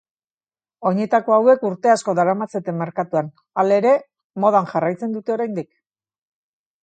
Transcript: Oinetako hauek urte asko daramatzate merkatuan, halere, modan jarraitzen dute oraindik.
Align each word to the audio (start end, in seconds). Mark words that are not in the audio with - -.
Oinetako 0.91 1.33
hauek 1.35 1.65
urte 1.67 1.91
asko 1.95 2.15
daramatzate 2.19 2.73
merkatuan, 2.79 3.29
halere, 3.63 3.91
modan 4.45 4.67
jarraitzen 4.71 5.13
dute 5.19 5.35
oraindik. 5.35 5.69